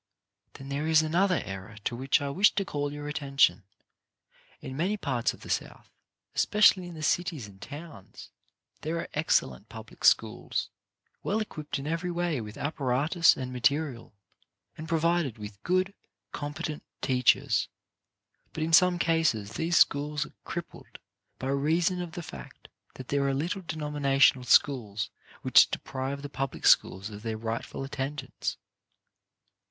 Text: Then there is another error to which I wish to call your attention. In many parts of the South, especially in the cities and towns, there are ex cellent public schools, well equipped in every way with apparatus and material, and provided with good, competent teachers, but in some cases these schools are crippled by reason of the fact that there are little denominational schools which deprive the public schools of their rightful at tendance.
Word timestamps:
Then 0.53 0.69
there 0.69 0.87
is 0.87 1.03
another 1.03 1.43
error 1.45 1.75
to 1.83 1.95
which 1.95 2.21
I 2.23 2.29
wish 2.31 2.55
to 2.55 2.65
call 2.65 2.91
your 2.91 3.07
attention. 3.07 3.61
In 4.59 4.75
many 4.75 4.97
parts 4.97 5.31
of 5.31 5.41
the 5.41 5.49
South, 5.51 5.91
especially 6.33 6.87
in 6.87 6.95
the 6.95 7.03
cities 7.03 7.45
and 7.47 7.61
towns, 7.61 8.31
there 8.81 8.97
are 8.97 9.07
ex 9.13 9.39
cellent 9.39 9.69
public 9.69 10.03
schools, 10.03 10.71
well 11.21 11.39
equipped 11.39 11.77
in 11.77 11.85
every 11.85 12.09
way 12.09 12.41
with 12.41 12.57
apparatus 12.57 13.37
and 13.37 13.53
material, 13.53 14.11
and 14.75 14.89
provided 14.89 15.37
with 15.37 15.61
good, 15.61 15.93
competent 16.31 16.81
teachers, 17.03 17.67
but 18.53 18.63
in 18.63 18.73
some 18.73 18.97
cases 18.97 19.51
these 19.51 19.77
schools 19.77 20.25
are 20.25 20.33
crippled 20.45 20.97
by 21.37 21.47
reason 21.49 22.01
of 22.01 22.13
the 22.13 22.23
fact 22.23 22.69
that 22.95 23.09
there 23.09 23.27
are 23.27 23.35
little 23.35 23.61
denominational 23.61 24.45
schools 24.45 25.11
which 25.43 25.69
deprive 25.69 26.23
the 26.23 26.27
public 26.27 26.65
schools 26.65 27.11
of 27.11 27.21
their 27.21 27.37
rightful 27.37 27.83
at 27.85 27.91
tendance. 27.91 28.57